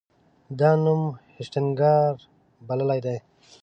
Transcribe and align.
دا 0.59 0.69
نوم 0.83 1.01
هشتنګار 1.35 2.13
بللی 2.67 2.99
دی. 3.05 3.17